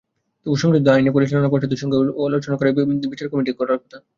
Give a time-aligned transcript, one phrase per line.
[0.45, 1.97] তবে সংশোধিত আইনে পরিচালনা পর্ষদের সঙ্গে
[2.23, 2.73] আলোচনা করেই
[3.03, 3.97] বাছাই কমিটি করার কথা।